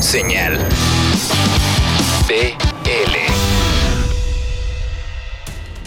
Señal. 0.00 0.58
BL. 2.28 3.16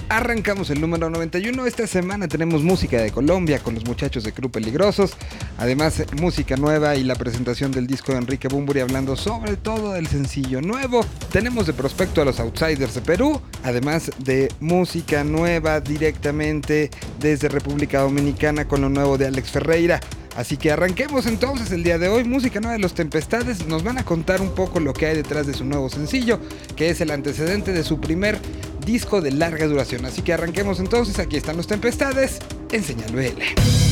Arrancamos 0.09 0.71
el 0.71 0.81
número 0.81 1.09
91. 1.09 1.65
Esta 1.67 1.85
semana 1.85 2.27
tenemos 2.27 2.63
música 2.63 3.01
de 3.01 3.11
Colombia 3.11 3.59
con 3.59 3.75
los 3.75 3.85
muchachos 3.85 4.23
de 4.23 4.31
Club 4.31 4.51
Peligrosos. 4.51 5.11
Además, 5.59 6.01
música 6.21 6.55
nueva 6.55 6.95
y 6.95 7.03
la 7.03 7.15
presentación 7.15 7.73
del 7.73 7.85
disco 7.85 8.13
de 8.13 8.19
Enrique 8.19 8.47
Bumburi 8.47 8.79
hablando 8.79 9.17
sobre 9.17 9.57
todo 9.57 9.91
del 9.91 10.07
sencillo 10.07 10.61
nuevo. 10.61 11.01
Tenemos 11.33 11.67
de 11.67 11.73
prospecto 11.73 12.21
a 12.21 12.25
los 12.25 12.39
Outsiders 12.39 12.95
de 12.95 13.01
Perú. 13.01 13.41
Además 13.63 14.09
de 14.19 14.49
música 14.61 15.25
nueva 15.25 15.81
directamente 15.81 16.89
desde 17.19 17.49
República 17.49 17.99
Dominicana 17.99 18.69
con 18.69 18.79
lo 18.79 18.87
nuevo 18.87 19.17
de 19.17 19.27
Alex 19.27 19.51
Ferreira. 19.51 19.99
Así 20.37 20.55
que 20.55 20.71
arranquemos 20.71 21.25
entonces 21.25 21.73
el 21.73 21.83
día 21.83 21.97
de 21.97 22.07
hoy. 22.07 22.23
Música 22.23 22.61
Nueva 22.61 22.77
de 22.77 22.79
los 22.79 22.93
Tempestades 22.93 23.67
nos 23.67 23.83
van 23.83 23.97
a 23.97 24.05
contar 24.05 24.39
un 24.41 24.55
poco 24.55 24.79
lo 24.79 24.93
que 24.93 25.07
hay 25.07 25.15
detrás 25.17 25.45
de 25.45 25.53
su 25.53 25.65
nuevo 25.65 25.89
sencillo, 25.89 26.39
que 26.77 26.89
es 26.89 27.01
el 27.01 27.11
antecedente 27.11 27.73
de 27.73 27.83
su 27.83 27.99
primer 27.99 28.39
disco 28.85 29.19
de 29.19 29.31
larga 29.31 29.67
duración. 29.67 30.05
Así 30.05 30.21
que 30.21 30.31
arranquemos 30.31 30.79
entonces. 30.79 31.19
Aquí 31.19 31.35
están 31.35 31.57
los 31.57 31.67
Tempestades 31.67 32.39
en 32.71 32.83
Señal 32.83 33.11
BL. 33.11 33.41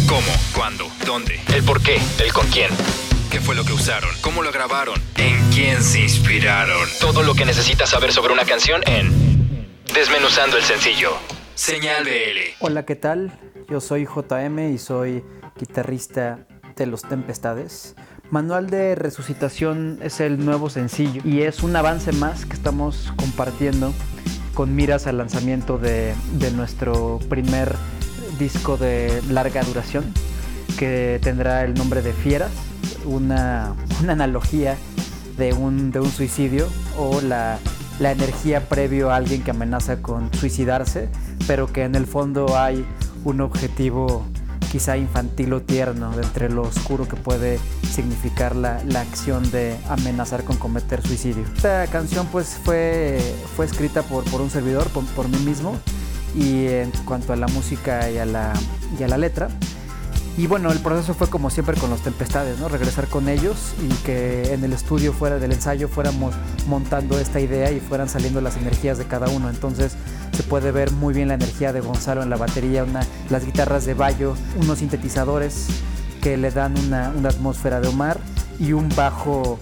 ¿Cómo? 0.08 0.28
¿Cuándo? 0.56 0.86
¿Dónde? 1.06 1.40
¿El 1.54 1.64
por 1.64 1.82
qué? 1.82 1.98
¿El 2.24 2.32
con 2.32 2.46
quién? 2.48 2.70
¿Qué 3.32 3.40
fue 3.40 3.56
lo 3.56 3.66
que 3.66 3.74
usaron? 3.74 4.10
¿Cómo 4.22 4.44
lo 4.44 4.52
grabaron? 4.52 5.02
¿En 5.16 5.50
quién 5.52 5.82
se 5.82 6.02
inspiraron? 6.02 6.88
Todo 7.00 7.24
lo 7.24 7.34
que 7.34 7.46
necesitas 7.46 7.90
saber 7.90 8.12
sobre 8.12 8.34
una 8.34 8.46
canción 8.46 8.82
en 8.86 9.28
Desmenuzando 9.94 10.58
el 10.58 10.64
sencillo. 10.64 11.12
Señal 11.56 12.04
BL. 12.04 12.56
Hola, 12.60 12.86
¿qué 12.86 12.96
tal? 12.96 13.32
Yo 13.68 13.82
soy 13.82 14.06
JM 14.06 14.74
y 14.74 14.78
soy 14.78 15.24
guitarrista 15.60 16.46
de 16.76 16.86
Los 16.86 17.02
Tempestades. 17.02 17.96
Manual 18.30 18.70
de 18.70 18.94
Resucitación 18.94 19.98
es 20.04 20.20
el 20.20 20.46
nuevo 20.46 20.70
sencillo 20.70 21.22
y 21.26 21.42
es 21.42 21.64
un 21.64 21.76
avance 21.76 22.12
más 22.12 22.46
que 22.46 22.54
estamos 22.54 23.12
compartiendo 23.18 23.92
con 24.54 24.76
miras 24.76 25.08
al 25.08 25.18
lanzamiento 25.18 25.78
de, 25.78 26.14
de 26.34 26.52
nuestro 26.52 27.20
primer 27.30 27.76
disco 28.38 28.78
de 28.78 29.22
larga 29.30 29.64
duración 29.64 30.06
que 30.78 31.20
tendrá 31.22 31.64
el 31.64 31.74
nombre 31.74 32.02
de 32.02 32.14
Fieras, 32.14 32.52
una, 33.06 33.74
una 34.02 34.14
analogía 34.14 34.78
de 35.38 35.54
un, 35.54 35.92
de 35.92 36.00
un 36.00 36.12
suicidio 36.12 36.68
o 36.98 37.22
la, 37.22 37.60
la 38.00 38.12
energía 38.12 38.68
previo 38.68 39.12
a 39.12 39.16
alguien 39.16 39.44
que 39.44 39.52
amenaza 39.52 40.02
con 40.02 40.34
suicidarse, 40.34 41.10
pero 41.48 41.68
que 41.68 41.84
en 41.84 41.96
el 41.96 42.06
fondo 42.06 42.58
hay 42.58 42.86
un 43.24 43.42
objetivo 43.42 44.26
quizá 44.72 44.98
infantil 44.98 45.54
o 45.54 45.62
tierno, 45.62 46.16
de 46.16 46.24
entre 46.24 46.50
lo 46.50 46.64
oscuro 46.64 47.08
que 47.08 47.16
puede 47.16 47.60
significar 47.90 48.56
la, 48.56 48.84
la, 48.86 49.02
acción 49.02 49.50
de 49.50 49.78
amenazar 49.90 50.44
con 50.44 50.58
cometer 50.58 51.02
suicidio. 51.02 51.44
Esta 51.56 51.88
canción 51.88 52.28
pues 52.28 52.60
fue, 52.64 53.20
fue 53.56 53.66
escrita 53.66 54.04
por, 54.04 54.24
por 54.26 54.42
un 54.42 54.50
servidor, 54.50 54.88
por, 54.90 55.06
por, 55.06 55.30
mí 55.30 55.38
mismo, 55.40 55.78
y 56.36 56.68
en 56.68 56.92
cuanto 57.06 57.34
a 57.34 57.36
la 57.36 57.48
música 57.48 58.10
y 58.10 58.18
a 58.18 58.26
la, 58.26 58.54
y 59.00 59.04
a 59.04 59.08
la 59.08 59.18
letra, 59.18 59.50
y 60.38 60.46
bueno, 60.46 60.72
el 60.72 60.78
proceso 60.78 61.16
fue 61.16 61.32
como 61.32 61.50
siempre 61.50 61.76
con 61.78 61.90
los 61.90 62.02
Tempestades, 62.02 62.60
¿no? 62.60 62.70
Regresar 62.70 63.08
con 63.08 63.28
ellos 63.28 63.74
y 63.82 63.92
que 64.04 64.54
en 64.54 64.64
el 64.64 64.72
estudio 64.72 65.12
fuera 65.12 65.40
del 65.40 65.52
ensayo 65.52 65.88
fuéramos 65.88 66.36
montando 66.68 67.18
esta 67.18 67.40
idea 67.40 67.72
y 67.72 67.80
fueran 67.80 68.08
saliendo 68.08 68.40
las 68.40 68.56
energías 68.56 69.00
de 69.00 69.06
cada 69.06 69.30
uno. 69.30 69.50
Entonces 69.50 69.94
se 70.34 70.44
puede 70.44 70.72
ver 70.72 70.92
muy 70.92 71.16
bien 71.16 71.30
la 71.30 71.34
energía 71.34 71.74
de 71.74 71.82
Gonzalo 71.82 72.22
en 72.22 72.30
la 72.30 72.38
batería, 72.38 72.84
una, 72.84 73.00
las 73.32 73.46
guitarras 73.46 73.88
de 73.88 73.96
Bayo, 73.96 74.36
unos 74.62 74.78
sintetizadores 74.78 75.66
que 76.22 76.38
le 76.38 76.52
dan 76.52 76.78
una, 76.86 77.12
una 77.18 77.30
atmósfera 77.30 77.82
de 77.82 77.88
Omar 77.88 78.20
y 78.60 78.74
un 78.74 78.90
bajo 78.90 79.58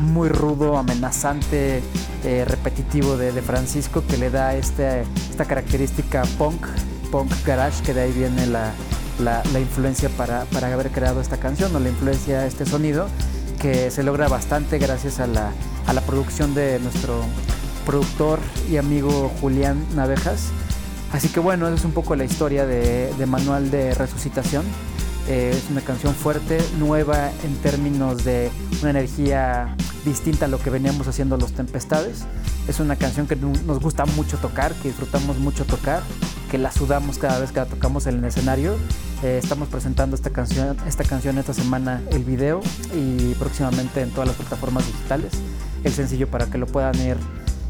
muy 0.00 0.28
rudo, 0.28 0.76
amenazante, 0.76 1.82
eh, 2.24 2.44
repetitivo 2.46 3.16
de, 3.16 3.30
Francisco 3.42 4.02
que 4.06 4.16
le 4.16 4.30
da 4.30 4.54
este, 4.54 5.02
esta 5.30 5.44
característica 5.44 6.22
punk, 6.38 6.66
punk 7.10 7.32
garage, 7.44 7.82
que 7.82 7.94
de 7.94 8.02
ahí 8.02 8.12
viene 8.12 8.46
la, 8.46 8.72
la, 9.18 9.42
la, 9.52 9.60
influencia 9.60 10.08
para, 10.10 10.44
para, 10.46 10.72
haber 10.72 10.90
creado 10.90 11.20
esta 11.20 11.38
canción 11.38 11.74
o 11.74 11.80
la 11.80 11.88
influencia, 11.88 12.46
este 12.46 12.66
sonido, 12.66 13.08
que 13.60 13.90
se 13.90 14.02
logra 14.02 14.28
bastante 14.28 14.78
gracias 14.78 15.20
a 15.20 15.26
la, 15.26 15.52
a 15.86 15.92
la 15.92 16.00
producción 16.00 16.54
de 16.54 16.78
nuestro 16.80 17.22
productor 17.86 18.38
y 18.70 18.76
amigo 18.76 19.30
Julián 19.40 19.84
Navejas. 19.94 20.48
Así 21.12 21.28
que 21.28 21.40
bueno, 21.40 21.66
esa 21.66 21.76
es 21.76 21.84
un 21.84 21.92
poco 21.92 22.14
la 22.14 22.24
historia 22.24 22.66
de, 22.66 23.12
de 23.18 23.26
Manual 23.26 23.70
de 23.70 23.94
Resucitación. 23.94 24.64
Eh, 25.28 25.52
es 25.54 25.70
una 25.70 25.80
canción 25.80 26.14
fuerte, 26.14 26.58
nueva 26.78 27.30
en 27.44 27.54
términos 27.56 28.24
de 28.24 28.50
una 28.80 28.90
energía 28.90 29.76
distinta 30.04 30.46
a 30.46 30.48
lo 30.48 30.58
que 30.58 30.70
veníamos 30.70 31.06
haciendo 31.06 31.36
los 31.36 31.52
Tempestades. 31.52 32.24
Es 32.68 32.80
una 32.80 32.96
canción 32.96 33.26
que 33.26 33.36
nos 33.36 33.80
gusta 33.80 34.06
mucho 34.06 34.38
tocar, 34.38 34.72
que 34.74 34.88
disfrutamos 34.88 35.38
mucho 35.38 35.64
tocar, 35.64 36.02
que 36.50 36.58
la 36.58 36.72
sudamos 36.72 37.18
cada 37.18 37.38
vez 37.38 37.52
que 37.52 37.60
la 37.60 37.66
tocamos 37.66 38.06
en 38.06 38.18
el 38.18 38.24
escenario. 38.24 38.76
Eh, 39.22 39.38
estamos 39.42 39.68
presentando 39.68 40.16
esta 40.16 40.30
canción, 40.30 40.76
esta 40.86 41.04
canción 41.04 41.38
esta 41.38 41.54
semana, 41.54 42.02
el 42.10 42.24
video 42.24 42.60
y 42.94 43.34
próximamente 43.34 44.00
en 44.00 44.10
todas 44.10 44.28
las 44.28 44.36
plataformas 44.36 44.86
digitales. 44.86 45.32
El 45.84 45.92
sencillo 45.92 46.28
para 46.28 46.46
que 46.46 46.58
lo 46.58 46.66
puedan 46.66 46.94
ir 47.00 47.16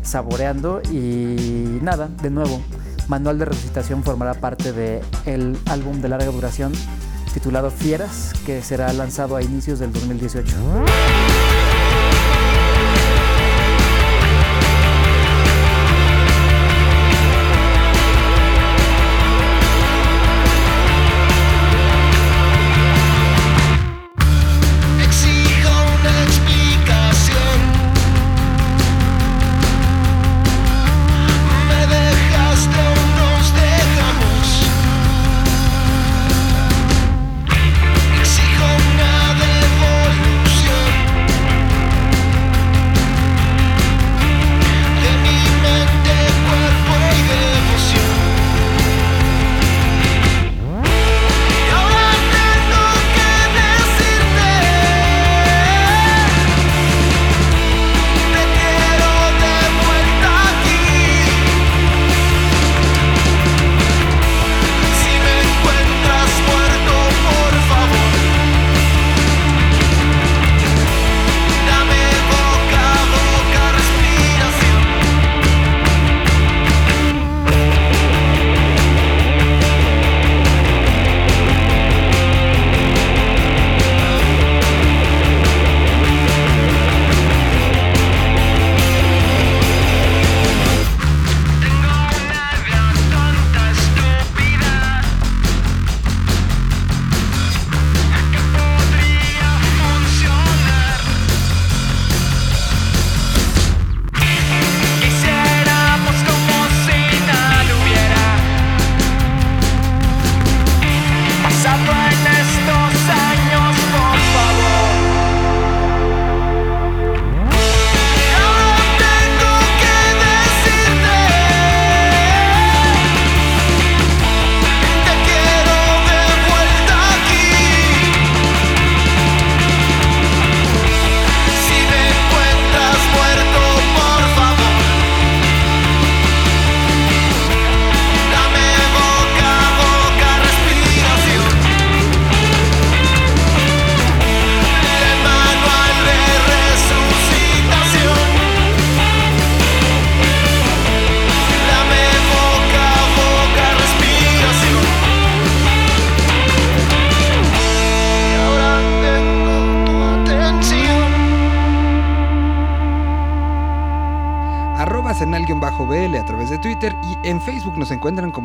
saboreando 0.02 0.80
y 0.90 1.78
nada, 1.82 2.08
de 2.22 2.30
nuevo, 2.30 2.60
Manual 3.08 3.38
de 3.38 3.44
Resucitación 3.46 4.04
formará 4.04 4.34
parte 4.34 4.72
del 4.72 5.02
el 5.26 5.58
álbum 5.66 6.00
de 6.00 6.08
larga 6.08 6.26
duración 6.26 6.72
titulado 7.32 7.70
Fieras, 7.70 8.32
que 8.44 8.62
será 8.62 8.92
lanzado 8.92 9.36
a 9.36 9.42
inicios 9.42 9.78
del 9.78 9.92
2018. 9.92 10.56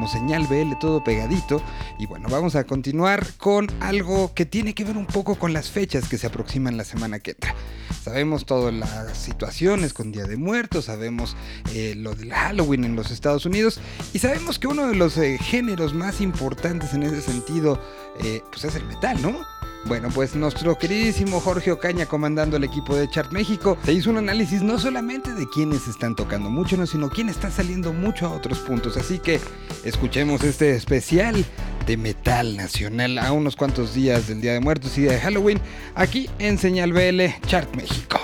Señal 0.07 0.47
BL 0.47 0.73
todo 0.79 1.03
pegadito. 1.03 1.61
Y 1.99 2.05
bueno, 2.05 2.27
vamos 2.29 2.55
a 2.55 2.63
continuar 2.63 3.25
con 3.37 3.67
algo 3.81 4.33
que 4.33 4.45
tiene 4.45 4.73
que 4.73 4.83
ver 4.83 4.97
un 4.97 5.05
poco 5.05 5.35
con 5.35 5.53
las 5.53 5.69
fechas 5.69 6.07
que 6.07 6.17
se 6.17 6.27
aproximan 6.27 6.77
la 6.77 6.85
semana 6.85 7.19
que 7.19 7.31
entra. 7.31 7.55
Sabemos 8.03 8.45
todas 8.45 8.73
las 8.73 9.17
situaciones 9.17 9.93
con 9.93 10.11
Día 10.11 10.25
de 10.25 10.37
Muertos, 10.37 10.85
sabemos 10.85 11.35
eh, 11.73 11.95
lo 11.97 12.13
del 12.13 12.31
Halloween 12.31 12.83
en 12.83 12.95
los 12.95 13.09
Estados 13.09 13.47
Unidos 13.47 13.79
y 14.13 14.19
sabemos 14.19 14.59
que 14.59 14.67
uno 14.67 14.87
de 14.87 14.95
los 14.95 15.17
eh, 15.17 15.39
géneros 15.41 15.95
más 15.95 16.21
importantes 16.21 16.93
en 16.93 17.01
ese 17.01 17.21
sentido 17.21 17.81
eh, 18.19 18.41
pues 18.51 18.63
es 18.65 18.75
el 18.75 18.85
metal, 18.85 19.19
¿no? 19.21 19.39
Bueno, 19.85 20.09
pues 20.09 20.35
nuestro 20.35 20.75
queridísimo 20.79 21.39
Jorge 21.39 21.71
Ocaña, 21.71 22.07
comandando 22.07 22.57
el 22.57 22.63
equipo 22.63 22.95
de 22.95 23.07
Chart 23.07 23.31
México, 23.31 23.77
se 23.85 23.93
hizo 23.93 24.09
un 24.09 24.17
análisis 24.17 24.63
no 24.63 24.79
solamente 24.79 25.31
de 25.31 25.47
quiénes 25.47 25.87
están 25.87 26.15
tocando 26.15 26.49
mucho, 26.49 26.75
no, 26.75 26.87
sino 26.87 27.07
quién 27.11 27.29
está 27.29 27.51
saliendo 27.51 27.93
mucho 27.93 28.25
a 28.25 28.29
otros 28.31 28.57
puntos. 28.59 28.97
Así 28.97 29.19
que 29.19 29.39
escuchemos 29.83 30.43
este 30.43 30.75
especial 30.75 31.45
de 31.85 31.97
metal 31.97 32.57
nacional 32.57 33.19
a 33.19 33.31
unos 33.31 33.55
cuantos 33.55 33.93
días 33.93 34.27
del 34.27 34.41
Día 34.41 34.53
de 34.53 34.59
Muertos 34.59 34.97
y 34.97 35.03
de 35.03 35.19
Halloween, 35.19 35.61
aquí 35.93 36.31
en 36.39 36.57
Señal 36.57 36.91
BL 36.91 37.21
Chart 37.45 37.71
México. 37.75 38.19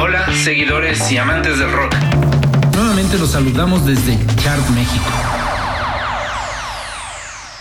Hola, 0.00 0.26
seguidores 0.42 1.12
y 1.12 1.18
amantes 1.18 1.58
del 1.58 1.70
rock. 1.72 1.94
Nuevamente 2.74 3.18
los 3.18 3.32
saludamos 3.32 3.84
desde 3.84 4.16
Chart 4.36 4.66
México. 4.70 5.41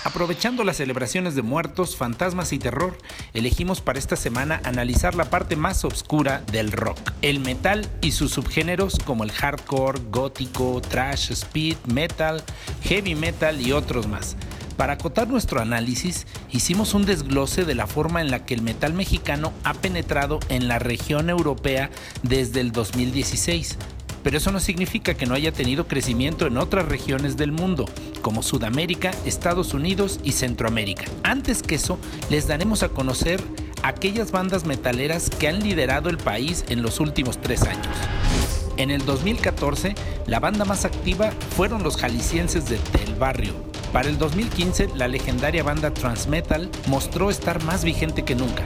Aprovechando 0.03 0.63
las 0.63 0.77
celebraciones 0.77 1.36
de 1.36 1.44
muertos, 1.44 1.95
fantasmas 1.95 2.53
y 2.53 2.59
terror, 2.59 2.98
elegimos 3.33 3.81
para 3.81 4.00
esta 4.00 4.15
semana 4.15 4.59
analizar 4.63 5.13
la 5.13 5.25
parte 5.30 5.56
más 5.56 5.86
oscura 5.86 6.42
del 6.51 6.71
rock, 6.71 6.98
el 7.21 7.39
metal 7.39 7.88
y 8.01 8.13
sus 8.13 8.31
subgéneros 8.31 8.98
como 9.06 9.24
el 9.24 9.31
hardcore, 9.31 10.01
gótico, 10.09 10.81
trash, 10.81 11.31
speed, 11.31 11.77
metal, 11.86 12.44
heavy 12.81 13.13
metal 13.13 13.62
y 13.62 13.74
otros 13.74 14.07
más. 14.07 14.36
Para 14.75 14.94
acotar 14.94 15.27
nuestro 15.27 15.62
análisis, 15.62 16.25
hicimos 16.50 16.95
un 16.95 17.06
desglose 17.06 17.65
de 17.65 17.75
la 17.75 17.86
forma 17.86 18.21
en 18.21 18.31
la 18.31 18.44
que 18.44 18.56
el 18.56 18.63
metal 18.63 18.94
mexicano 18.94 19.54
ha 19.63 19.75
penetrado 19.75 20.39
en 20.50 20.68
la 20.68 20.80
región 20.80 21.30
europea 21.30 21.92
desde 22.24 22.62
el 22.62 22.71
2016, 22.71 23.77
pero 24.23 24.38
eso 24.38 24.51
no 24.51 24.59
significa 24.59 25.13
que 25.13 25.25
no 25.25 25.33
haya 25.33 25.51
tenido 25.51 25.88
crecimiento 25.88 26.47
en 26.47 26.57
otras 26.57 26.88
regiones 26.88 27.38
del 27.38 27.51
mundo, 27.51 27.85
como 28.21 28.44
Sudamérica, 28.44 29.12
Estados 29.25 29.73
Unidos 29.73 30.19
y 30.23 30.33
Centroamérica. 30.33 31.06
Antes 31.23 31.63
que 31.63 31.75
eso, 31.75 31.97
les 32.29 32.47
daremos 32.47 32.83
a 32.83 32.89
conocer 32.89 33.41
aquellas 33.83 34.31
bandas 34.31 34.65
metaleras 34.65 35.29
que 35.29 35.47
han 35.47 35.59
liderado 35.59 36.09
el 36.09 36.18
país 36.18 36.65
en 36.69 36.81
los 36.81 37.00
últimos 37.00 37.39
tres 37.41 37.63
años. 37.63 37.88
En 38.77 38.89
el 38.89 39.06
2014, 39.06 39.95
la 40.27 40.39
banda 40.39 40.65
más 40.65 40.85
activa 40.85 41.31
fueron 41.56 41.83
los 41.83 41.97
jaliscienses 41.97 42.69
de 42.69 42.79
Del 42.97 43.15
Barrio. 43.15 43.53
Para 43.91 44.09
el 44.09 44.18
2015, 44.18 44.89
la 44.95 45.07
legendaria 45.07 45.63
banda 45.63 45.94
Transmetal 45.94 46.69
mostró 46.88 47.29
estar 47.29 47.63
más 47.63 47.83
vigente 47.83 48.23
que 48.23 48.35
nunca. 48.35 48.63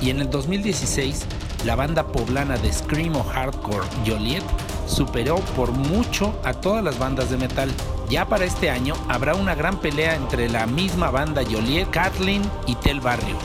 Y 0.00 0.10
en 0.10 0.20
el 0.20 0.30
2016, 0.30 1.26
la 1.64 1.74
banda 1.74 2.06
poblana 2.06 2.56
de 2.56 2.72
Scream 2.72 3.16
o 3.16 3.24
Hardcore 3.24 3.86
Joliet 4.06 4.44
superó 4.90 5.36
por 5.56 5.72
mucho 5.72 6.38
a 6.44 6.52
todas 6.54 6.84
las 6.84 6.98
bandas 6.98 7.30
de 7.30 7.38
metal. 7.38 7.70
Ya 8.10 8.26
para 8.28 8.44
este 8.44 8.70
año 8.70 8.94
habrá 9.08 9.34
una 9.34 9.54
gran 9.54 9.80
pelea 9.80 10.16
entre 10.16 10.48
la 10.48 10.66
misma 10.66 11.10
banda 11.10 11.42
Joliet, 11.48 11.88
Kathleen 11.90 12.42
y 12.66 12.74
Tel 12.74 13.00
Barrio 13.00 13.36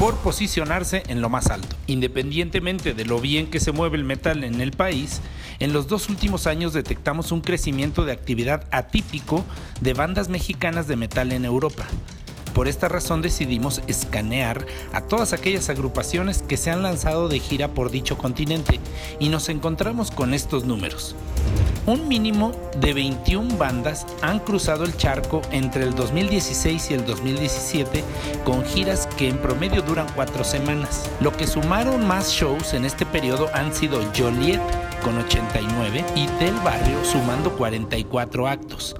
por 0.00 0.16
posicionarse 0.16 1.02
en 1.08 1.20
lo 1.20 1.28
más 1.28 1.48
alto. 1.48 1.76
Independientemente 1.86 2.94
de 2.94 3.04
lo 3.04 3.20
bien 3.20 3.50
que 3.50 3.60
se 3.60 3.70
mueve 3.70 3.98
el 3.98 4.04
metal 4.04 4.44
en 4.44 4.62
el 4.62 4.70
país, 4.70 5.20
en 5.58 5.74
los 5.74 5.88
dos 5.88 6.08
últimos 6.08 6.46
años 6.46 6.72
detectamos 6.72 7.32
un 7.32 7.42
crecimiento 7.42 8.06
de 8.06 8.12
actividad 8.12 8.66
atípico 8.70 9.44
de 9.82 9.92
bandas 9.92 10.30
mexicanas 10.30 10.88
de 10.88 10.96
metal 10.96 11.32
en 11.32 11.44
Europa. 11.44 11.84
Por 12.54 12.68
esta 12.68 12.88
razón 12.88 13.22
decidimos 13.22 13.82
escanear 13.86 14.66
a 14.92 15.02
todas 15.02 15.32
aquellas 15.32 15.68
agrupaciones 15.68 16.42
que 16.42 16.56
se 16.56 16.70
han 16.70 16.82
lanzado 16.82 17.28
de 17.28 17.38
gira 17.38 17.68
por 17.68 17.90
dicho 17.90 18.18
continente 18.18 18.80
y 19.18 19.28
nos 19.28 19.48
encontramos 19.48 20.10
con 20.10 20.34
estos 20.34 20.64
números. 20.64 21.14
Un 21.86 22.08
mínimo 22.08 22.52
de 22.78 22.92
21 22.92 23.56
bandas 23.56 24.06
han 24.20 24.38
cruzado 24.40 24.84
el 24.84 24.96
charco 24.96 25.40
entre 25.50 25.84
el 25.84 25.94
2016 25.94 26.90
y 26.90 26.94
el 26.94 27.06
2017 27.06 28.04
con 28.44 28.64
giras 28.64 29.08
que 29.16 29.28
en 29.28 29.38
promedio 29.38 29.82
duran 29.82 30.06
cuatro 30.14 30.44
semanas. 30.44 31.10
Lo 31.20 31.32
que 31.32 31.46
sumaron 31.46 32.06
más 32.06 32.32
shows 32.32 32.74
en 32.74 32.84
este 32.84 33.06
periodo 33.06 33.48
han 33.54 33.74
sido 33.74 34.00
Joliet 34.16 34.60
con 35.02 35.16
89 35.16 36.04
y 36.14 36.26
Del 36.42 36.54
Barrio 36.56 37.02
sumando 37.04 37.56
44 37.56 38.46
actos. 38.46 38.94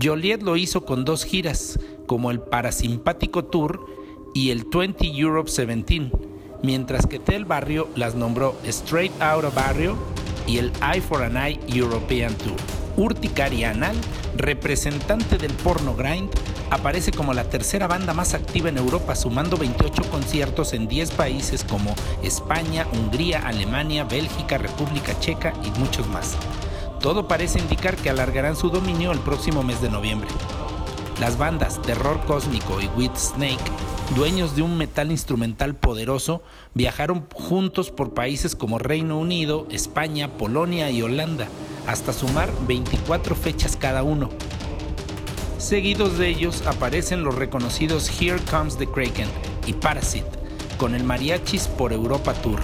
Joliet 0.00 0.42
lo 0.42 0.56
hizo 0.56 0.84
con 0.84 1.04
dos 1.04 1.24
giras, 1.24 1.78
como 2.08 2.32
el 2.32 2.40
Parasimpático 2.40 3.44
Tour 3.44 3.86
y 4.34 4.50
el 4.50 4.64
20 4.64 5.06
Europe 5.06 5.48
17, 5.48 6.10
mientras 6.64 7.06
que 7.06 7.20
Tel 7.20 7.44
Barrio 7.44 7.86
las 7.94 8.16
nombró 8.16 8.56
Straight 8.64 9.12
Out 9.22 9.44
of 9.44 9.54
Barrio 9.54 9.96
y 10.48 10.58
el 10.58 10.72
Eye 10.82 11.00
for 11.00 11.22
an 11.22 11.36
Eye 11.36 11.60
European 11.68 12.34
Tour. 12.34 12.56
Urticaria 12.96 13.70
Anal, 13.70 13.94
representante 14.36 15.38
del 15.38 15.52
porno 15.52 15.94
grind, 15.94 16.30
aparece 16.70 17.12
como 17.12 17.32
la 17.32 17.44
tercera 17.44 17.86
banda 17.86 18.12
más 18.12 18.34
activa 18.34 18.68
en 18.68 18.78
Europa, 18.78 19.14
sumando 19.14 19.56
28 19.56 20.10
conciertos 20.10 20.72
en 20.72 20.88
10 20.88 21.12
países 21.12 21.62
como 21.62 21.94
España, 22.24 22.86
Hungría, 22.92 23.46
Alemania, 23.46 24.02
Bélgica, 24.02 24.58
República 24.58 25.18
Checa 25.20 25.52
y 25.64 25.78
muchos 25.78 26.08
más. 26.08 26.36
Todo 27.00 27.28
parece 27.28 27.60
indicar 27.60 27.96
que 27.96 28.10
alargarán 28.10 28.56
su 28.56 28.70
dominio 28.70 29.12
el 29.12 29.20
próximo 29.20 29.62
mes 29.62 29.80
de 29.80 29.90
noviembre. 29.90 30.28
Las 31.20 31.36
bandas 31.36 31.82
Terror 31.82 32.20
Cósmico 32.26 32.80
y 32.80 32.86
With 32.96 33.16
Snake, 33.16 33.58
dueños 34.14 34.54
de 34.54 34.62
un 34.62 34.76
metal 34.76 35.10
instrumental 35.10 35.74
poderoso, 35.74 36.42
viajaron 36.74 37.26
juntos 37.34 37.90
por 37.90 38.14
países 38.14 38.54
como 38.54 38.78
Reino 38.78 39.18
Unido, 39.18 39.66
España, 39.68 40.28
Polonia 40.38 40.92
y 40.92 41.02
Holanda, 41.02 41.48
hasta 41.88 42.12
sumar 42.12 42.50
24 42.68 43.34
fechas 43.34 43.76
cada 43.76 44.04
uno. 44.04 44.28
Seguidos 45.58 46.18
de 46.18 46.28
ellos 46.28 46.64
aparecen 46.68 47.24
los 47.24 47.34
reconocidos 47.34 48.08
Here 48.20 48.38
Comes 48.48 48.78
the 48.78 48.86
Kraken 48.86 49.28
y 49.66 49.72
Parasite, 49.72 50.30
con 50.78 50.94
el 50.94 51.02
Mariachis 51.02 51.66
por 51.66 51.92
Europa 51.92 52.32
Tour. 52.34 52.60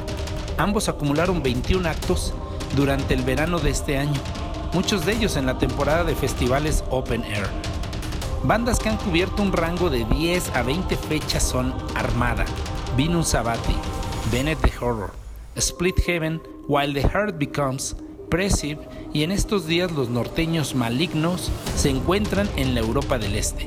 Ambos 0.59 0.89
acumularon 0.89 1.43
21 1.43 1.89
actos 1.89 2.33
durante 2.77 3.15
el 3.15 3.23
verano 3.23 3.59
de 3.59 3.71
este 3.71 3.99
año, 3.99 4.21
muchos 4.73 5.05
de 5.05 5.15
ellos 5.15 5.37
en 5.37 5.47
la 5.47 5.59
temporada 5.59 6.05
de 6.05 6.15
festivales 6.15 6.85
Open 6.91 7.25
Air. 7.25 7.74
Bandas 8.45 8.79
que 8.79 8.91
han 8.91 8.99
cubierto 8.99 9.43
un 9.43 9.53
rango 9.53 9.89
de 9.89 10.05
10 10.05 10.51
a 10.55 10.63
20 10.63 10.99
fechas 10.99 11.43
son 11.43 11.75
Armada, 11.95 12.45
Venus 12.95 13.29
Sabati, 13.29 13.75
Bennett 14.31 14.61
the 14.61 14.85
Horror, 14.85 15.13
Split 15.57 15.99
Heaven, 16.07 16.43
While 16.69 16.93
the 16.93 17.09
Heart 17.09 17.39
Becomes, 17.39 17.97
Pressive 18.29 18.87
y 19.15 19.23
en 19.23 19.33
estos 19.33 19.67
días 19.67 19.93
los 19.93 20.11
norteños 20.11 20.75
malignos 20.75 21.51
se 21.75 21.89
encuentran 21.89 22.47
en 22.57 22.75
la 22.75 22.81
Europa 22.81 23.17
del 23.17 23.35
Este. 23.35 23.67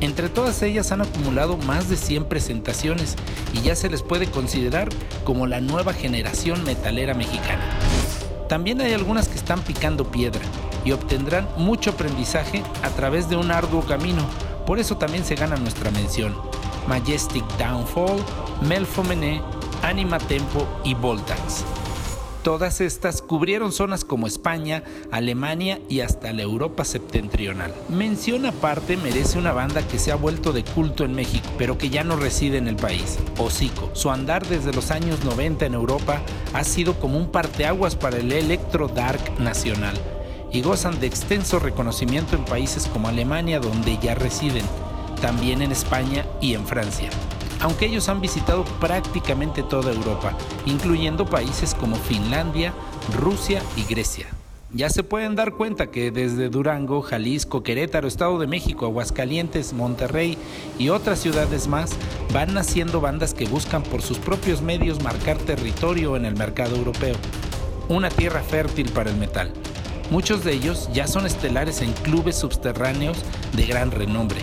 Entre 0.00 0.28
todas 0.28 0.62
ellas 0.62 0.92
han 0.92 1.00
acumulado 1.00 1.56
más 1.56 1.88
de 1.88 1.96
100 1.96 2.26
presentaciones 2.26 3.16
y 3.52 3.62
ya 3.62 3.74
se 3.74 3.90
les 3.90 4.02
puede 4.02 4.30
considerar 4.30 4.90
como 5.24 5.48
la 5.48 5.60
nueva 5.60 5.92
generación 5.92 6.62
metalera 6.62 7.14
mexicana. 7.14 7.64
También 8.48 8.80
hay 8.80 8.92
algunas 8.92 9.26
que 9.26 9.34
están 9.34 9.60
picando 9.62 10.08
piedra 10.12 10.42
y 10.84 10.92
obtendrán 10.92 11.48
mucho 11.56 11.90
aprendizaje 11.90 12.62
a 12.82 12.90
través 12.90 13.28
de 13.28 13.36
un 13.36 13.50
arduo 13.50 13.82
camino, 13.82 14.22
por 14.66 14.78
eso 14.78 14.96
también 14.96 15.24
se 15.24 15.34
gana 15.34 15.56
nuestra 15.56 15.90
mención. 15.90 16.34
Majestic 16.86 17.44
Downfall, 17.58 18.22
Melfomene, 18.62 19.42
Anima 19.82 20.18
Tempo 20.18 20.66
y 20.84 20.94
Voltax. 20.94 21.64
Todas 22.42 22.82
estas 22.82 23.22
cubrieron 23.22 23.72
zonas 23.72 24.04
como 24.04 24.26
España, 24.26 24.82
Alemania 25.10 25.80
y 25.88 26.00
hasta 26.00 26.30
la 26.34 26.42
Europa 26.42 26.84
septentrional. 26.84 27.72
Mención 27.88 28.44
aparte 28.44 28.98
merece 28.98 29.38
una 29.38 29.54
banda 29.54 29.80
que 29.88 29.98
se 29.98 30.12
ha 30.12 30.16
vuelto 30.16 30.52
de 30.52 30.62
culto 30.62 31.06
en 31.06 31.14
México, 31.14 31.48
pero 31.56 31.78
que 31.78 31.88
ya 31.88 32.04
no 32.04 32.16
reside 32.16 32.58
en 32.58 32.68
el 32.68 32.76
país, 32.76 33.18
Hocico. 33.38 33.88
Su 33.94 34.10
andar 34.10 34.46
desde 34.46 34.74
los 34.74 34.90
años 34.90 35.24
90 35.24 35.64
en 35.64 35.72
Europa 35.72 36.20
ha 36.52 36.64
sido 36.64 37.00
como 37.00 37.16
un 37.16 37.32
parteaguas 37.32 37.96
para 37.96 38.18
el 38.18 38.30
electro 38.30 38.88
dark 38.88 39.40
nacional 39.40 39.98
y 40.54 40.62
gozan 40.62 40.98
de 41.00 41.06
extenso 41.06 41.58
reconocimiento 41.58 42.34
en 42.34 42.46
países 42.46 42.86
como 42.86 43.08
Alemania 43.08 43.60
donde 43.60 43.98
ya 43.98 44.14
residen, 44.14 44.64
también 45.20 45.60
en 45.60 45.70
España 45.70 46.24
y 46.40 46.54
en 46.54 46.66
Francia 46.66 47.10
aunque 47.64 47.86
ellos 47.86 48.10
han 48.10 48.20
visitado 48.20 48.64
prácticamente 48.78 49.62
toda 49.62 49.90
Europa, 49.90 50.36
incluyendo 50.66 51.24
países 51.24 51.74
como 51.74 51.96
Finlandia, 51.96 52.74
Rusia 53.16 53.62
y 53.74 53.84
Grecia. 53.84 54.26
Ya 54.70 54.90
se 54.90 55.02
pueden 55.02 55.34
dar 55.34 55.52
cuenta 55.52 55.86
que 55.86 56.10
desde 56.10 56.50
Durango, 56.50 57.00
Jalisco, 57.00 57.62
Querétaro, 57.62 58.06
Estado 58.06 58.38
de 58.38 58.46
México, 58.46 58.84
Aguascalientes, 58.84 59.72
Monterrey 59.72 60.36
y 60.78 60.90
otras 60.90 61.20
ciudades 61.20 61.66
más 61.66 61.92
van 62.34 62.52
naciendo 62.52 63.00
bandas 63.00 63.32
que 63.32 63.46
buscan 63.46 63.82
por 63.82 64.02
sus 64.02 64.18
propios 64.18 64.60
medios 64.60 65.02
marcar 65.02 65.38
territorio 65.38 66.16
en 66.16 66.26
el 66.26 66.36
mercado 66.36 66.76
europeo. 66.76 67.14
Una 67.88 68.10
tierra 68.10 68.42
fértil 68.42 68.90
para 68.90 69.08
el 69.08 69.16
metal. 69.16 69.52
Muchos 70.10 70.44
de 70.44 70.52
ellos 70.52 70.88
ya 70.92 71.06
son 71.06 71.26
estelares 71.26 71.80
en 71.80 71.92
clubes 71.92 72.36
subterráneos 72.36 73.16
de 73.52 73.66
gran 73.66 73.90
renombre. 73.90 74.40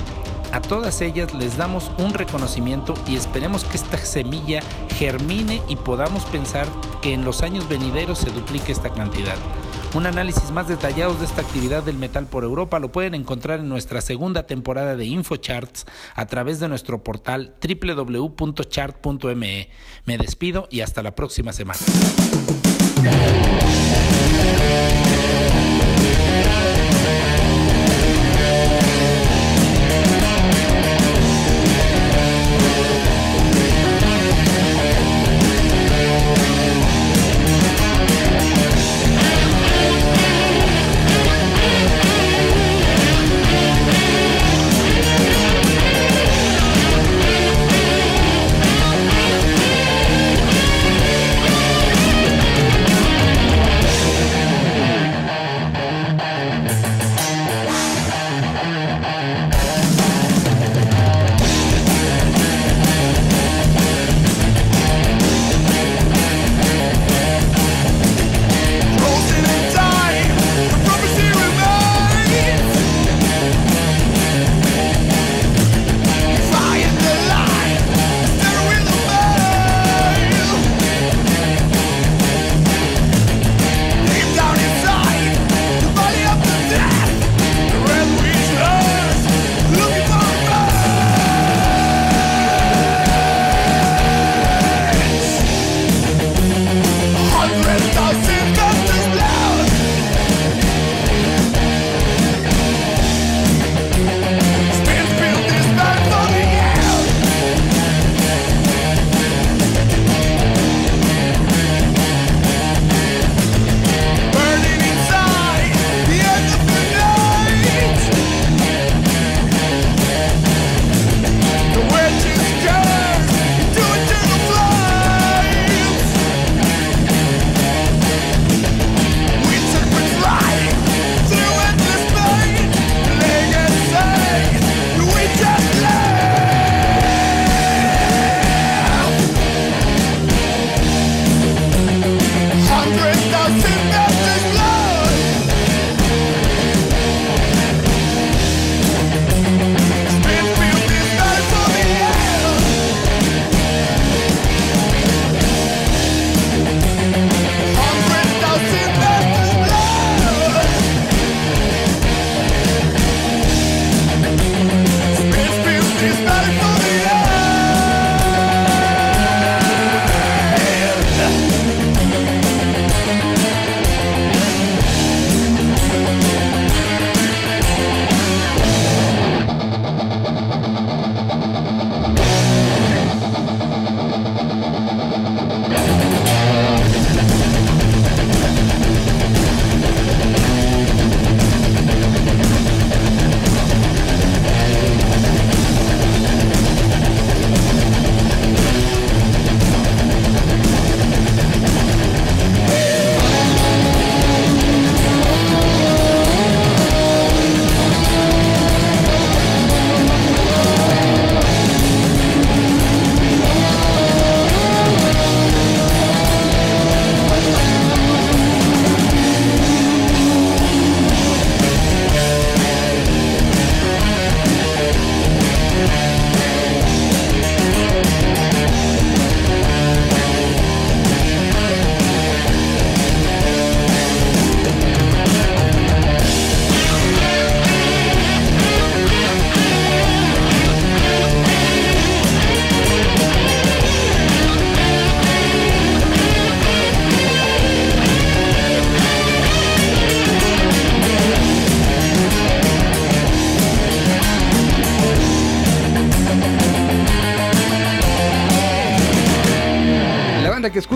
A 0.52 0.62
todas 0.62 1.02
ellas 1.02 1.34
les 1.34 1.56
damos 1.56 1.92
un 1.98 2.14
reconocimiento 2.14 2.94
y 3.08 3.16
esperemos 3.16 3.64
que 3.64 3.78
esta 3.78 3.98
semilla 3.98 4.62
germine 4.98 5.62
y 5.70 5.78
podamos 5.78 6.26
pensar 6.26 6.68
que 7.02 7.14
en 7.14 7.24
los 7.24 7.42
años 7.42 7.70
venideros 7.70 8.20
se 8.20 8.32
duplique 8.32 8.74
esta 8.74 8.90
cantidad. 8.90 9.38
Un 9.94 10.06
análisis 10.06 10.52
más 10.52 10.68
detallado 10.68 11.14
de 11.16 11.26
esta 11.26 11.42
actividad 11.42 11.84
del 11.84 11.98
metal 11.98 12.26
por 12.26 12.44
Europa 12.44 12.80
lo 12.80 12.92
pueden 12.92 13.14
encontrar 13.14 13.60
en 13.60 13.70
nuestra 13.70 14.02
segunda 14.02 14.46
temporada 14.46 14.96
de 14.96 15.06
InfoCharts 15.06 15.86
a 16.16 16.26
través 16.28 16.60
de 16.60 16.70
nuestro 16.70 17.04
portal 17.04 17.56
www.chart.me. 17.62 19.70
Me 20.06 20.18
despido 20.18 20.68
y 20.70 20.82
hasta 20.82 21.04
la 21.04 21.16
próxima 21.16 21.54
semana. 21.54 21.80
Que 26.44 26.91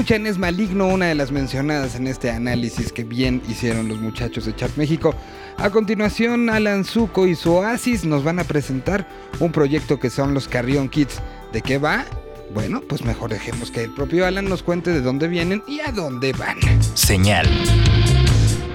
escuchan 0.05 0.27
es 0.27 0.37
Maligno, 0.37 0.87
una 0.87 1.07
de 1.07 1.15
las 1.15 1.31
mencionadas 1.31 1.95
en 1.95 2.05
este 2.05 2.29
análisis 2.29 2.91
que 2.91 3.03
bien 3.03 3.41
hicieron 3.49 3.87
los 3.87 3.99
muchachos 3.99 4.45
de 4.45 4.55
Chart 4.55 4.77
México. 4.77 5.15
A 5.57 5.71
continuación, 5.71 6.47
Alan 6.51 6.85
Zuko 6.85 7.25
y 7.25 7.33
su 7.33 7.53
Oasis 7.53 8.05
nos 8.05 8.23
van 8.23 8.37
a 8.37 8.43
presentar 8.43 9.07
un 9.39 9.51
proyecto 9.51 9.99
que 9.99 10.11
son 10.11 10.35
los 10.35 10.47
Carrion 10.47 10.89
Kids. 10.89 11.23
¿De 11.51 11.63
qué 11.63 11.79
va? 11.79 12.05
Bueno, 12.53 12.81
pues 12.87 13.03
mejor 13.03 13.31
dejemos 13.31 13.71
que 13.71 13.85
el 13.85 13.95
propio 13.95 14.27
Alan 14.27 14.45
nos 14.45 14.61
cuente 14.61 14.91
de 14.91 15.01
dónde 15.01 15.27
vienen 15.27 15.63
y 15.67 15.79
a 15.79 15.91
dónde 15.91 16.33
van. 16.33 16.59
Señal. 16.93 17.47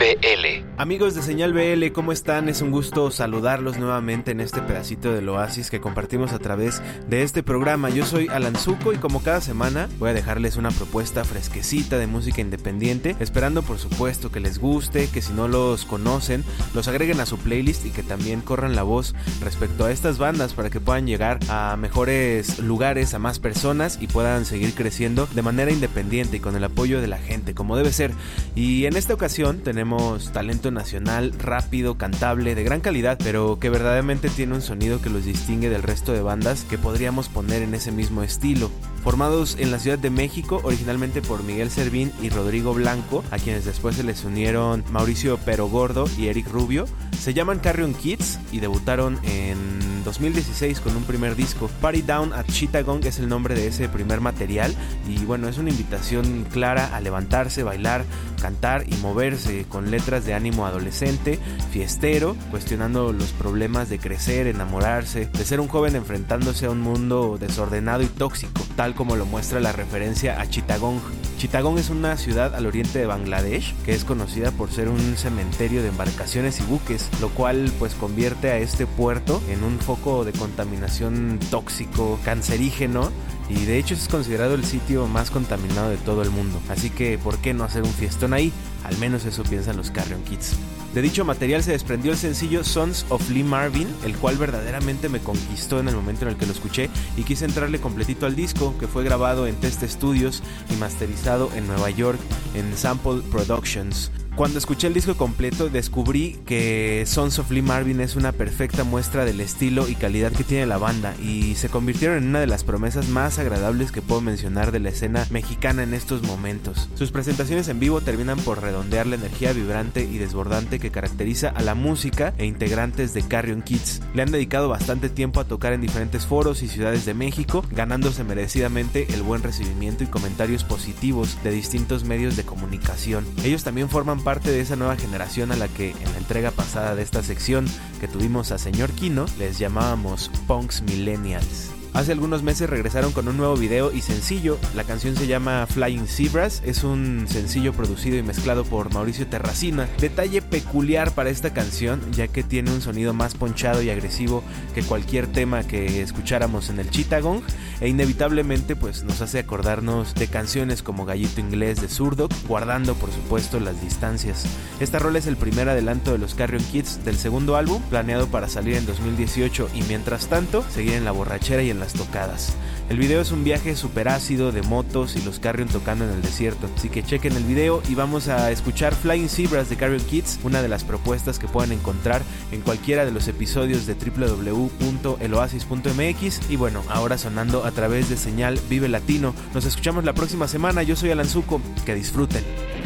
BL. 0.00 0.64
Amigos 0.78 1.14
de 1.14 1.20
Señal 1.20 1.52
BL, 1.52 1.92
¿cómo 1.92 2.10
están? 2.10 2.48
Es 2.48 2.62
un 2.62 2.70
gusto 2.70 3.10
saludarlos 3.10 3.76
nuevamente 3.78 4.30
en 4.30 4.40
este 4.40 4.62
pedacito 4.62 5.12
del 5.12 5.28
oasis 5.28 5.68
que 5.68 5.82
compartimos 5.82 6.32
a 6.32 6.38
través 6.38 6.80
de 7.06 7.22
este 7.22 7.42
programa. 7.42 7.90
Yo 7.90 8.06
soy 8.06 8.28
Alan 8.28 8.56
Zuko 8.56 8.94
y 8.94 8.96
como 8.96 9.22
cada 9.22 9.42
semana 9.42 9.90
voy 9.98 10.08
a 10.08 10.14
dejarles 10.14 10.56
una 10.56 10.70
propuesta 10.70 11.22
fresquecita 11.22 11.98
de 11.98 12.06
música 12.06 12.40
independiente, 12.40 13.14
esperando 13.20 13.60
por 13.60 13.78
supuesto 13.78 14.32
que 14.32 14.40
les 14.40 14.58
guste, 14.58 15.06
que 15.08 15.20
si 15.20 15.34
no 15.34 15.48
los 15.48 15.84
conocen, 15.84 16.44
los 16.72 16.88
agreguen 16.88 17.20
a 17.20 17.26
su 17.26 17.36
playlist 17.36 17.84
y 17.84 17.90
que 17.90 18.02
también 18.02 18.40
corran 18.40 18.74
la 18.74 18.84
voz 18.84 19.14
respecto 19.42 19.84
a 19.84 19.92
estas 19.92 20.16
bandas 20.16 20.54
para 20.54 20.70
que 20.70 20.80
puedan 20.80 21.06
llegar 21.06 21.40
a 21.50 21.76
mejores 21.76 22.58
lugares, 22.58 23.12
a 23.12 23.18
más 23.18 23.38
personas 23.38 23.98
y 24.00 24.06
puedan 24.06 24.46
seguir 24.46 24.72
creciendo 24.72 25.28
de 25.34 25.42
manera 25.42 25.70
independiente 25.70 26.38
y 26.38 26.40
con 26.40 26.56
el 26.56 26.64
apoyo 26.64 27.02
de 27.02 27.06
la 27.06 27.18
gente, 27.18 27.52
como 27.52 27.76
debe 27.76 27.92
ser. 27.92 28.12
Y 28.54 28.86
en 28.86 28.96
esta 28.96 29.12
ocasión 29.12 29.58
tenemos 29.58 29.89
talento 30.32 30.70
nacional 30.70 31.32
rápido, 31.38 31.96
cantable, 31.96 32.54
de 32.54 32.64
gran 32.64 32.80
calidad, 32.80 33.18
pero 33.22 33.58
que 33.58 33.70
verdaderamente 33.70 34.28
tiene 34.28 34.54
un 34.54 34.62
sonido 34.62 35.00
que 35.00 35.10
los 35.10 35.24
distingue 35.24 35.68
del 35.68 35.82
resto 35.82 36.12
de 36.12 36.22
bandas 36.22 36.64
que 36.64 36.78
podríamos 36.78 37.28
poner 37.28 37.62
en 37.62 37.74
ese 37.74 37.92
mismo 37.92 38.22
estilo. 38.22 38.70
Formados 39.02 39.56
en 39.58 39.70
la 39.70 39.78
Ciudad 39.78 39.98
de 39.98 40.10
México, 40.10 40.60
originalmente 40.62 41.22
por 41.22 41.42
Miguel 41.42 41.70
Servín 41.70 42.12
y 42.20 42.28
Rodrigo 42.28 42.74
Blanco, 42.74 43.24
a 43.30 43.38
quienes 43.38 43.64
después 43.64 43.96
se 43.96 44.04
les 44.04 44.24
unieron 44.24 44.84
Mauricio 44.90 45.38
Pero 45.44 45.68
Gordo 45.68 46.04
y 46.18 46.28
Eric 46.28 46.48
Rubio, 46.48 46.86
se 47.18 47.34
llaman 47.34 47.58
Carrion 47.58 47.94
Kids 47.94 48.38
y 48.50 48.60
debutaron 48.60 49.18
en 49.24 50.02
2016 50.04 50.80
con 50.80 50.96
un 50.96 51.04
primer 51.04 51.36
disco. 51.36 51.70
Party 51.80 52.02
Down 52.02 52.32
at 52.32 52.46
Chittagong 52.46 53.04
es 53.04 53.18
el 53.18 53.28
nombre 53.28 53.54
de 53.54 53.66
ese 53.66 53.88
primer 53.88 54.20
material 54.20 54.74
y 55.08 55.24
bueno, 55.24 55.48
es 55.48 55.58
una 55.58 55.70
invitación 55.70 56.46
clara 56.50 56.96
a 56.96 57.00
levantarse, 57.00 57.62
bailar, 57.62 58.04
cantar 58.40 58.84
y 58.88 58.94
moverse 58.96 59.66
con 59.68 59.90
letras 59.90 60.24
de 60.24 60.34
ánimo 60.34 60.66
adolescente, 60.66 61.38
fiestero, 61.70 62.36
cuestionando 62.50 63.12
los 63.12 63.32
problemas 63.32 63.88
de 63.90 63.98
crecer, 63.98 64.46
enamorarse, 64.46 65.26
de 65.26 65.44
ser 65.44 65.60
un 65.60 65.68
joven 65.68 65.96
enfrentándose 65.96 66.66
a 66.66 66.70
un 66.70 66.80
mundo 66.80 67.36
desordenado 67.38 68.02
y 68.02 68.06
tóxico, 68.06 68.62
como 68.94 69.16
lo 69.16 69.26
muestra 69.26 69.60
la 69.60 69.72
referencia 69.72 70.40
a 70.40 70.48
Chittagong. 70.48 71.00
Chittagong 71.38 71.78
es 71.78 71.90
una 71.90 72.16
ciudad 72.16 72.54
al 72.54 72.66
oriente 72.66 72.98
de 72.98 73.06
Bangladesh 73.06 73.74
que 73.84 73.92
es 73.92 74.04
conocida 74.04 74.50
por 74.50 74.70
ser 74.70 74.88
un 74.88 75.16
cementerio 75.16 75.82
de 75.82 75.88
embarcaciones 75.88 76.60
y 76.60 76.64
buques, 76.64 77.08
lo 77.20 77.30
cual 77.30 77.72
pues 77.78 77.94
convierte 77.94 78.50
a 78.50 78.58
este 78.58 78.86
puerto 78.86 79.42
en 79.48 79.64
un 79.64 79.78
foco 79.78 80.24
de 80.24 80.32
contaminación 80.32 81.38
tóxico, 81.50 82.18
cancerígeno 82.24 83.10
y 83.48 83.64
de 83.64 83.78
hecho 83.78 83.94
es 83.94 84.08
considerado 84.08 84.54
el 84.54 84.64
sitio 84.64 85.06
más 85.06 85.30
contaminado 85.30 85.90
de 85.90 85.96
todo 85.96 86.22
el 86.22 86.30
mundo. 86.30 86.60
Así 86.68 86.90
que, 86.90 87.18
¿por 87.18 87.38
qué 87.38 87.54
no 87.54 87.64
hacer 87.64 87.82
un 87.82 87.92
fiestón 87.92 88.32
ahí? 88.34 88.52
Al 88.84 88.96
menos 88.98 89.24
eso 89.24 89.42
piensan 89.42 89.76
los 89.76 89.90
Carrion 89.90 90.22
Kids. 90.22 90.56
De 90.94 91.02
dicho 91.02 91.24
material 91.24 91.62
se 91.62 91.70
desprendió 91.70 92.10
el 92.10 92.18
sencillo 92.18 92.64
Sons 92.64 93.06
of 93.10 93.30
Lee 93.30 93.44
Marvin, 93.44 93.86
el 94.04 94.16
cual 94.16 94.36
verdaderamente 94.36 95.08
me 95.08 95.20
conquistó 95.20 95.78
en 95.78 95.86
el 95.86 95.94
momento 95.94 96.22
en 96.22 96.32
el 96.32 96.36
que 96.36 96.46
lo 96.46 96.52
escuché 96.52 96.90
y 97.16 97.22
quise 97.22 97.44
entrarle 97.44 97.80
completito 97.80 98.26
al 98.26 98.34
disco, 98.34 98.76
que 98.76 98.88
fue 98.88 99.04
grabado 99.04 99.46
en 99.46 99.54
Test 99.54 99.84
Studios 99.84 100.42
y 100.68 100.74
masterizado 100.74 101.48
en 101.54 101.68
Nueva 101.68 101.90
York 101.90 102.18
en 102.54 102.76
Sample 102.76 103.22
Productions. 103.30 104.10
Cuando 104.36 104.58
escuché 104.58 104.86
el 104.86 104.94
disco 104.94 105.16
completo 105.16 105.68
descubrí 105.68 106.38
que 106.46 107.04
Sons 107.06 107.38
of 107.38 107.50
Lee 107.50 107.62
Marvin 107.62 108.00
es 108.00 108.16
una 108.16 108.32
perfecta 108.32 108.84
muestra 108.84 109.24
del 109.24 109.40
estilo 109.40 109.86
y 109.88 109.96
calidad 109.96 110.32
que 110.32 110.44
tiene 110.44 110.66
la 110.66 110.78
banda 110.78 111.14
y 111.22 111.56
se 111.56 111.68
convirtieron 111.68 112.18
en 112.18 112.28
una 112.28 112.40
de 112.40 112.46
las 112.46 112.64
promesas 112.64 113.08
más 113.08 113.38
agradables 113.38 113.92
que 113.92 114.00
puedo 114.00 114.22
mencionar 114.22 114.72
de 114.72 114.80
la 114.80 114.88
escena 114.90 115.26
mexicana 115.30 115.82
en 115.82 115.92
estos 115.92 116.22
momentos. 116.22 116.88
Sus 116.94 117.10
presentaciones 117.10 117.68
en 117.68 117.80
vivo 117.80 118.00
terminan 118.00 118.38
por 118.38 118.62
redondear 118.62 119.06
la 119.06 119.16
energía 119.16 119.52
vibrante 119.52 120.04
y 120.04 120.16
desbordante 120.16 120.78
que 120.78 120.90
caracteriza 120.90 121.48
a 121.50 121.62
la 121.62 121.74
música 121.74 122.32
e 122.38 122.46
integrantes 122.46 123.12
de 123.12 123.22
Carrion 123.22 123.62
Kids. 123.62 124.00
Le 124.14 124.22
han 124.22 124.30
dedicado 124.30 124.68
bastante 124.68 125.10
tiempo 125.10 125.40
a 125.40 125.44
tocar 125.44 125.74
en 125.74 125.82
diferentes 125.82 126.24
foros 126.24 126.62
y 126.62 126.68
ciudades 126.68 127.04
de 127.04 127.14
México, 127.14 127.64
ganándose 127.72 128.24
merecidamente 128.24 129.12
el 129.12 129.22
buen 129.22 129.42
recibimiento 129.42 130.04
y 130.04 130.06
comentarios 130.06 130.64
positivos 130.64 131.36
de 131.44 131.50
distintos 131.50 132.04
medios 132.04 132.36
de 132.36 132.44
comunicación. 132.44 133.26
Ellos 133.44 133.64
también 133.64 133.90
forman 133.90 134.19
parte 134.20 134.50
de 134.50 134.60
esa 134.60 134.76
nueva 134.76 134.96
generación 134.96 135.52
a 135.52 135.56
la 135.56 135.68
que 135.68 135.90
en 135.90 136.12
la 136.12 136.18
entrega 136.18 136.50
pasada 136.50 136.94
de 136.94 137.02
esta 137.02 137.22
sección 137.22 137.66
que 138.00 138.08
tuvimos 138.08 138.52
a 138.52 138.58
señor 138.58 138.90
Kino 138.92 139.26
les 139.38 139.58
llamábamos 139.58 140.30
punks 140.46 140.82
millennials. 140.82 141.79
Hace 141.92 142.12
algunos 142.12 142.44
meses 142.44 142.70
regresaron 142.70 143.10
con 143.10 143.26
un 143.26 143.36
nuevo 143.36 143.56
video 143.56 143.92
y 143.92 144.00
sencillo. 144.00 144.58
La 144.76 144.84
canción 144.84 145.16
se 145.16 145.26
llama 145.26 145.66
Flying 145.66 146.06
Zebras. 146.06 146.62
Es 146.64 146.84
un 146.84 147.26
sencillo 147.28 147.72
producido 147.72 148.16
y 148.16 148.22
mezclado 148.22 148.64
por 148.64 148.94
Mauricio 148.94 149.26
Terracina. 149.26 149.88
Detalle 149.98 150.40
peculiar 150.40 151.12
para 151.12 151.30
esta 151.30 151.52
canción, 151.52 152.00
ya 152.12 152.28
que 152.28 152.44
tiene 152.44 152.70
un 152.70 152.80
sonido 152.80 153.12
más 153.12 153.34
ponchado 153.34 153.82
y 153.82 153.90
agresivo 153.90 154.44
que 154.72 154.84
cualquier 154.84 155.26
tema 155.26 155.64
que 155.64 156.00
escucháramos 156.00 156.70
en 156.70 156.78
el 156.78 156.90
Chittagong. 156.90 157.42
E 157.80 157.88
inevitablemente, 157.88 158.76
pues 158.76 159.02
nos 159.02 159.20
hace 159.20 159.40
acordarnos 159.40 160.14
de 160.14 160.28
canciones 160.28 160.82
como 160.82 161.06
Gallito 161.06 161.40
Inglés 161.40 161.80
de 161.80 161.88
Zurdo, 161.88 162.28
guardando 162.46 162.94
por 162.94 163.10
supuesto 163.10 163.58
las 163.58 163.80
distancias. 163.82 164.44
Esta 164.78 165.00
rol 165.00 165.16
es 165.16 165.26
el 165.26 165.36
primer 165.36 165.68
adelanto 165.68 166.12
de 166.12 166.18
los 166.18 166.34
Carrion 166.34 166.62
Kids 166.62 167.04
del 167.04 167.16
segundo 167.16 167.56
álbum, 167.56 167.82
planeado 167.82 168.28
para 168.28 168.48
salir 168.48 168.76
en 168.76 168.86
2018 168.86 169.70
y 169.74 169.82
mientras 169.84 170.28
tanto, 170.28 170.64
seguir 170.70 170.92
en 170.92 171.04
la 171.04 171.12
borrachera 171.12 171.62
y 171.62 171.70
en 171.70 171.79
las 171.80 171.94
tocadas. 171.94 172.54
El 172.88 172.98
video 172.98 173.20
es 173.20 173.32
un 173.32 173.42
viaje 173.42 173.74
super 173.74 174.08
ácido 174.08 174.52
de 174.52 174.62
motos 174.62 175.16
y 175.16 175.22
los 175.22 175.40
Carrion 175.40 175.68
tocando 175.68 176.04
en 176.04 176.10
el 176.10 176.22
desierto. 176.22 176.68
Así 176.76 176.88
que 176.88 177.02
chequen 177.02 177.36
el 177.36 177.44
video 177.44 177.82
y 177.88 177.94
vamos 177.94 178.28
a 178.28 178.50
escuchar 178.50 178.94
Flying 178.94 179.28
Zebras 179.28 179.68
de 179.68 179.76
Carrion 179.76 180.04
Kids, 180.04 180.40
una 180.44 180.62
de 180.62 180.68
las 180.68 180.84
propuestas 180.84 181.38
que 181.38 181.48
pueden 181.48 181.72
encontrar 181.72 182.22
en 182.52 182.60
cualquiera 182.60 183.04
de 183.04 183.12
los 183.12 183.28
episodios 183.28 183.86
de 183.86 183.94
www.eloasis.mx. 183.94 186.50
Y 186.50 186.56
bueno, 186.56 186.82
ahora 186.88 187.18
sonando 187.18 187.64
a 187.64 187.70
través 187.70 188.08
de 188.08 188.16
señal 188.16 188.58
Vive 188.68 188.88
Latino. 188.88 189.34
Nos 189.54 189.64
escuchamos 189.64 190.04
la 190.04 190.12
próxima 190.12 190.48
semana. 190.48 190.82
Yo 190.82 190.96
soy 190.96 191.10
Alan 191.10 191.28
Zuko. 191.28 191.60
Que 191.84 191.94
disfruten. 191.94 192.79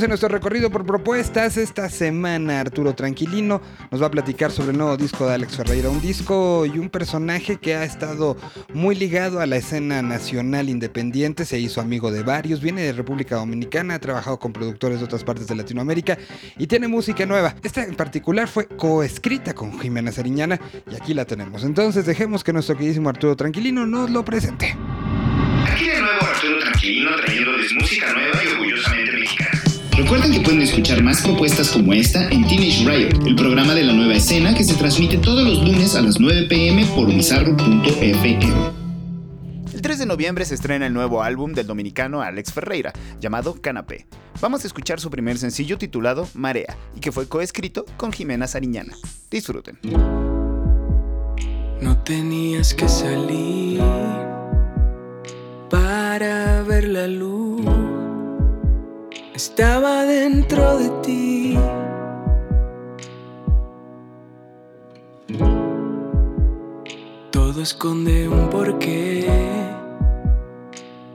En 0.00 0.10
nuestro 0.10 0.28
recorrido 0.28 0.70
por 0.70 0.86
propuestas. 0.86 1.56
Esta 1.56 1.90
semana 1.90 2.60
Arturo 2.60 2.94
Tranquilino 2.94 3.60
nos 3.90 4.00
va 4.00 4.06
a 4.06 4.10
platicar 4.12 4.52
sobre 4.52 4.70
el 4.70 4.78
nuevo 4.78 4.96
disco 4.96 5.26
de 5.26 5.34
Alex 5.34 5.56
Ferreira, 5.56 5.90
un 5.90 6.00
disco 6.00 6.64
y 6.66 6.78
un 6.78 6.88
personaje 6.88 7.56
que 7.56 7.74
ha 7.74 7.82
estado 7.82 8.36
muy 8.72 8.94
ligado 8.94 9.40
a 9.40 9.46
la 9.46 9.56
escena 9.56 10.00
nacional 10.00 10.68
independiente, 10.68 11.44
se 11.44 11.58
hizo 11.58 11.80
amigo 11.80 12.12
de 12.12 12.22
varios, 12.22 12.60
viene 12.60 12.82
de 12.82 12.92
República 12.92 13.36
Dominicana, 13.36 13.94
ha 13.94 13.98
trabajado 13.98 14.38
con 14.38 14.52
productores 14.52 15.00
de 15.00 15.06
otras 15.06 15.24
partes 15.24 15.48
de 15.48 15.56
Latinoamérica 15.56 16.16
y 16.56 16.68
tiene 16.68 16.86
música 16.86 17.26
nueva. 17.26 17.56
Esta 17.64 17.82
en 17.82 17.96
particular 17.96 18.46
fue 18.46 18.68
coescrita 18.68 19.52
con 19.52 19.80
Jimena 19.80 20.12
Sariñana 20.12 20.60
y 20.88 20.94
aquí 20.94 21.12
la 21.12 21.24
tenemos. 21.24 21.64
Entonces 21.64 22.06
dejemos 22.06 22.44
que 22.44 22.52
nuestro 22.52 22.76
queridísimo 22.76 23.08
Arturo 23.08 23.34
Tranquilino 23.34 23.84
nos 23.84 24.10
lo 24.10 24.24
presente. 24.24 24.76
Aquí 25.72 25.88
de 25.88 26.00
nuevo 26.00 26.24
Arturo 26.24 26.60
Tranquilino 26.60 27.16
trayéndoles 27.16 27.74
música 27.74 28.12
nueva 28.12 28.44
y 28.44 28.46
orgullosamente 28.46 29.12
mexicana. 29.12 29.37
Recuerden 29.98 30.32
que 30.32 30.40
pueden 30.40 30.62
escuchar 30.62 31.02
más 31.02 31.20
propuestas 31.22 31.70
como 31.70 31.92
esta 31.92 32.28
en 32.28 32.46
Teenage 32.46 32.88
Riot, 32.88 33.26
el 33.26 33.34
programa 33.34 33.74
de 33.74 33.82
la 33.82 33.92
nueva 33.92 34.14
escena 34.14 34.54
que 34.54 34.62
se 34.62 34.74
transmite 34.74 35.18
todos 35.18 35.44
los 35.44 35.58
lunes 35.60 35.96
a 35.96 36.00
las 36.00 36.20
9 36.20 36.46
pm 36.48 36.86
por 36.94 37.08
bizarro.fm. 37.08 38.38
El 39.74 39.82
3 39.82 39.98
de 39.98 40.06
noviembre 40.06 40.44
se 40.44 40.54
estrena 40.54 40.86
el 40.86 40.94
nuevo 40.94 41.20
álbum 41.24 41.52
del 41.52 41.66
dominicano 41.66 42.22
Alex 42.22 42.52
Ferreira, 42.52 42.92
llamado 43.18 43.60
Canapé. 43.60 44.06
Vamos 44.40 44.62
a 44.62 44.68
escuchar 44.68 45.00
su 45.00 45.10
primer 45.10 45.36
sencillo 45.36 45.78
titulado 45.78 46.28
Marea, 46.32 46.76
y 46.96 47.00
que 47.00 47.10
fue 47.10 47.26
coescrito 47.26 47.84
con 47.96 48.12
Jimena 48.12 48.46
Sariñana. 48.46 48.94
Disfruten. 49.32 49.80
No 51.80 51.98
tenías 52.04 52.72
que 52.72 52.88
salir 52.88 53.80
para 55.68 56.62
ver 56.62 56.84
la 56.84 57.08
luz 57.08 57.77
estaba 59.38 60.04
dentro 60.04 60.78
de 60.78 60.88
ti. 61.04 61.56
Todo 67.30 67.62
esconde 67.62 68.28
un 68.28 68.50
porqué, 68.50 69.28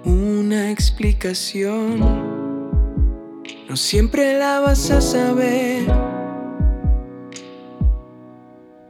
una 0.05 0.71
explicación. 0.71 1.99
No 3.67 3.75
siempre 3.75 4.39
la 4.39 4.61
vas 4.61 4.89
a 4.89 5.01
saber. 5.01 5.83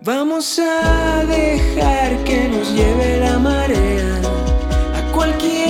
Vamos 0.02 0.60
a 0.60 1.26
dejar 1.26 2.24
que 2.24 2.50
nos 2.50 2.72
lleve 2.76 3.20
la 3.20 3.40
marea 3.40 4.22
a 4.96 5.12
cualquier 5.12 5.63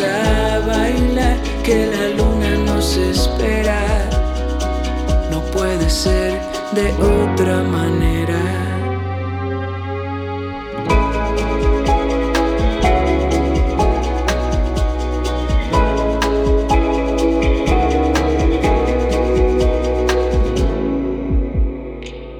a 0.00 0.58
bailar, 0.66 1.36
que 1.62 1.86
la 1.86 2.08
luna 2.16 2.56
nos 2.66 2.96
espera. 2.96 4.08
No 5.30 5.40
puede 5.52 5.88
ser 5.88 6.40
de 6.74 6.92
otra 6.92 7.62
manera. 7.62 8.38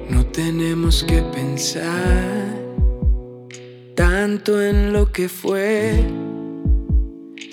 No 0.09 0.25
tenemos 0.27 1.03
que 1.03 1.21
pensar 1.33 2.37
tanto 3.95 4.61
en 4.61 4.93
lo 4.93 5.11
que 5.11 5.27
fue 5.27 6.26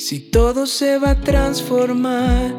si 0.06 0.20
todo 0.20 0.66
se 0.66 0.98
va 0.98 1.12
a 1.12 1.20
transformar. 1.20 2.52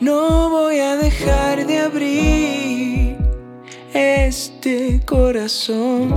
No 0.00 0.50
voy 0.50 0.80
a 0.80 0.96
dejar 0.96 1.64
de 1.64 1.78
abrir 1.78 3.16
este 3.94 5.00
corazón. 5.06 6.12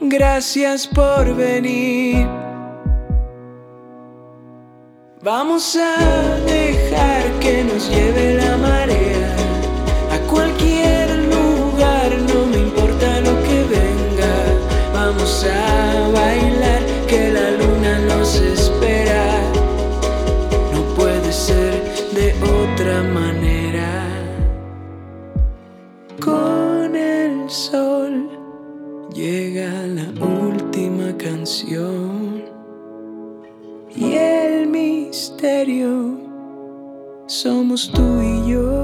Gracias 0.00 0.88
por 0.88 1.36
venir. 1.36 2.26
Vamos 5.22 5.76
a 5.76 6.36
dejar 6.46 7.22
que 7.38 7.62
nos 7.62 7.88
lleve 7.88 8.34
la 8.42 8.56
marea 8.56 9.21
tú 37.76 38.20
y 38.20 38.50
yo. 38.50 38.81